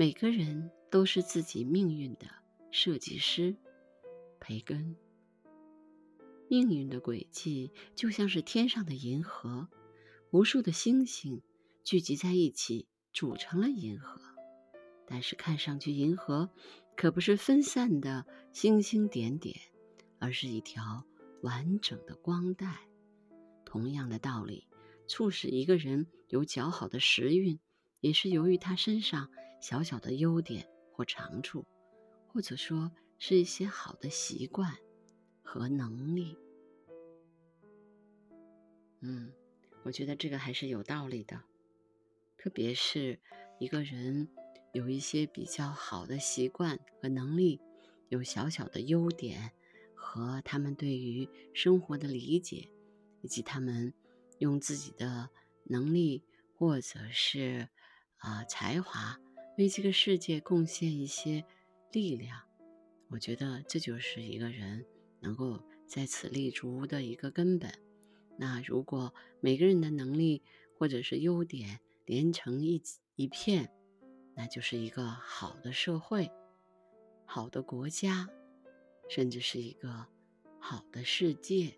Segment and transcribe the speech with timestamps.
[0.00, 2.26] 每个人都是自己命运的
[2.70, 3.54] 设计师。
[4.40, 4.96] 培根。
[6.48, 9.68] 命运的轨迹就像是天上的银河，
[10.30, 11.42] 无数的星星
[11.84, 14.22] 聚集在一起组成了银河。
[15.06, 16.48] 但是看上去，银河
[16.96, 18.24] 可不是分散的
[18.54, 19.54] 星星点点，
[20.18, 21.04] 而是一条
[21.42, 22.88] 完整的光带。
[23.66, 24.66] 同样的道理，
[25.06, 27.60] 促使一个人有较好的时运，
[28.00, 29.30] 也是由于他身上
[29.60, 31.64] 小小的优点或长处，
[32.28, 34.76] 或者说是一些好的习惯
[35.42, 36.36] 和能力。
[39.00, 39.32] 嗯，
[39.82, 41.42] 我觉得这个还是有道理的，
[42.36, 43.18] 特别是
[43.58, 44.28] 一个人
[44.72, 47.60] 有一些比较好的习惯和能力，
[48.08, 49.52] 有小小的优点
[49.94, 52.70] 和他们对于生活的理解，
[53.22, 53.92] 以及他们
[54.38, 55.30] 用自己的
[55.64, 56.22] 能力
[56.56, 57.68] 或者是
[58.18, 59.18] 啊才华
[59.58, 61.44] 为这个世界贡献一些
[61.92, 62.40] 力量，
[63.08, 64.86] 我觉得这就是一个人
[65.20, 67.70] 能够在此立足的一个根本。
[68.38, 70.42] 那如果每个人的能力
[70.78, 72.82] 或者是优点连成一
[73.16, 73.70] 一片，
[74.34, 76.30] 那就是一个好的社会、
[77.26, 78.28] 好的国家，
[79.08, 80.06] 甚至是一个
[80.58, 81.74] 好的世界。